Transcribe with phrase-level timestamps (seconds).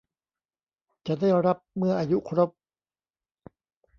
[1.07, 2.49] จะได้รับเมื่ออายุครบ